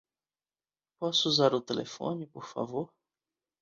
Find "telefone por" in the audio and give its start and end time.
1.61-2.45